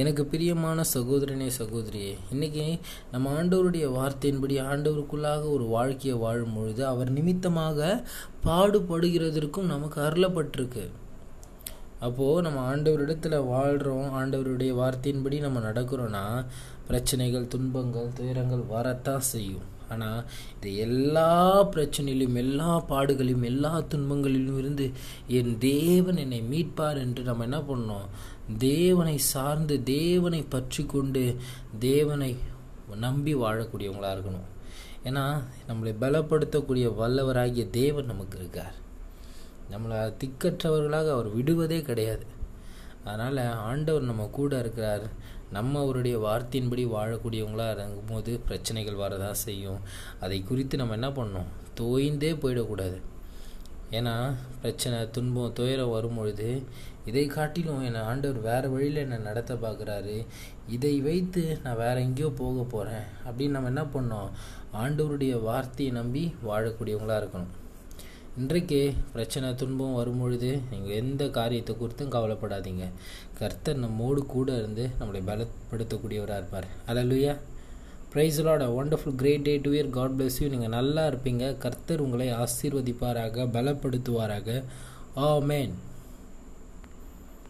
எனக்கு 0.00 0.22
பிரியமான 0.32 0.84
சகோதரனே 0.94 1.48
சகோதரியே 1.58 2.12
இன்னைக்கு 2.34 2.64
நம்ம 3.12 3.32
ஆண்டவருடைய 3.38 3.86
வார்த்தையின்படி 3.96 4.56
ஆண்டவருக்குள்ளாக 4.72 5.42
ஒரு 5.56 5.64
வாழ்க்கையை 5.76 6.16
வாழும் 6.24 6.54
பொழுது 6.56 6.82
அவர் 6.92 7.10
நிமித்தமாக 7.16 7.88
பாடுபடுகிறதற்கும் 8.46 9.72
நமக்கு 9.74 9.98
அருளப்பட்டிருக்கு. 10.08 10.84
அப்போது 12.06 12.44
நம்ம 12.46 12.60
ஆண்டவரிடத்தில் 12.70 13.46
வாழ்கிறோம் 13.54 14.14
ஆண்டவருடைய 14.20 14.74
வார்த்தையின்படி 14.82 15.38
நம்ம 15.46 15.64
நடக்கிறோன்னா 15.66 16.24
பிரச்சனைகள் 16.86 17.50
துன்பங்கள் 17.54 18.14
துயரங்கள் 18.20 18.64
வரத்தான் 18.76 19.28
செய்யும். 19.34 19.66
ஆனால் 19.90 20.20
இந்த 20.54 20.68
எல்லா 20.86 21.30
பிரச்சனையிலும் 21.74 22.38
எல்லா 22.44 22.72
பாடுகளையும் 22.90 23.46
எல்லா 23.52 23.72
துன்பங்களிலும் 23.92 24.58
இருந்து 24.58 24.86
என் 25.38 25.52
தேவன் 25.58 26.16
என்னை 26.16 26.40
மீட்பார் 26.52 27.02
என்று 27.04 27.22
நம்ம 27.22 27.46
என்ன 27.48 27.60
பண்ணோம் 27.70 28.06
தேவனை 28.58 29.16
சார்ந்து 29.32 29.82
தேவனை 29.82 30.42
பற்றி 30.54 30.84
கொண்டு 30.84 31.24
தேவனை 31.78 32.32
நம்பி 33.06 33.32
வாழக்கூடியவங்களாக 33.34 34.14
இருக்கணும். 34.16 34.48
ஏன்னா 35.04 35.24
நம்மளை 35.68 35.92
பலப்படுத்தக்கூடிய 36.00 36.86
வல்லவராகிய 37.00 37.64
தேவன் 37.70 38.10
நமக்கு 38.12 38.38
இருக்கார். 38.38 38.76
நம்மளை 39.72 39.98
திக்கற்றவர்களாக 40.20 41.10
அவர் 41.16 41.28
விடுவதே 41.34 41.78
கிடையாது. 41.82 42.24
அதனால் 43.04 43.40
ஆண்டவர் 43.68 44.08
நம்ம 44.10 44.26
கூட 44.38 44.58
இருக்கிறார். 44.58 45.06
நம்ம 45.56 45.80
அவருடைய 45.84 46.16
வார்த்தையின்படி 46.26 46.82
வாழக்கூடியவங்களாக 46.96 47.74
இருக்கும்போது 47.76 48.32
பிரச்சனைகள் 48.48 49.02
வரதான் 49.04 49.42
செய்யும். 49.46 49.80
அதை 50.20 50.38
குறித்து 50.42 50.80
நம்ம 50.82 50.98
என்ன 50.98 51.10
பண்ணோம் 51.20 51.48
தோய்ந்தே 51.80 52.32
போயிடக்கூடாது. 52.42 52.98
ஏன்னா 53.98 54.14
பிரச்சனை 54.62 54.98
துன்பம் 55.10 55.54
துயரம் 55.58 55.94
வரும்பொழுது 55.94 56.48
இதை 57.08 57.24
காட்டிலும் 57.26 57.84
என்னை 57.86 58.00
ஆண்டவர் 58.00 58.40
வேறு 58.48 58.68
வழியில் 58.70 59.02
என்னை 59.04 59.18
நடத்த 59.18 59.54
பார்க்குறாரு. 59.54 60.16
இதை 60.76 60.92
வைத்து 61.00 61.42
நான் 61.64 61.80
வேறு 61.84 62.00
எங்கேயோ 62.00 62.28
போக 62.42 62.62
போகிறேன் 62.74 63.06
அப்படின்னு 63.26 63.56
நம்ம 63.56 63.72
என்ன 63.74 63.84
பண்ணோம் 63.96 64.30
ஆண்டவருடைய 64.82 65.34
வார்த்தையை 65.48 65.92
நம்பி 65.92 66.22
வாழக்கூடியவங்களாக 66.48 67.22
இருக்கணும். 67.22 67.54
இன்றைக்கு 68.38 68.94
பிரச்சனை 69.12 69.54
துன்பம் 69.60 69.94
வரும்பொழுது 69.94 70.50
நீங்கள் 70.70 70.96
எந்த 70.96 71.22
காரியத்தை 71.28 71.72
குறித்தும் 71.80 72.12
கவலைப்படாதீங்க. 72.14 72.84
கர்த்தர் 73.38 73.80
நம்மோடு 73.84 74.20
கூட 74.26 74.56
இருந்து 74.58 74.84
நம்மளை 75.00 75.20
பலப்படுத்தக்கூடியவராக 75.30 76.38
இருப்பார். 76.40 76.68
Hallelujah 76.90 77.32
praise 78.12 78.38
lord 78.46 78.64
a 78.66 78.70
wonderful 78.78 79.18
great 79.22 79.44
day 79.48 79.56
to 79.64 79.72
year 79.72 79.90
God 79.96 80.16
bless 80.18 80.38
you 80.42 80.48
நீங்கள் 80.54 80.74
நல்லா 80.76 81.06
இருப்பீங்க. 81.06 81.58
கர்த்தர் 81.58 82.04
உங்களை 82.06 82.28
ஆசீர்வதிப்பாராக 82.44 83.46
பலப்படுத்துவாராக. 83.56 84.62
ஆ 85.16 85.38
மேன் 85.50 85.74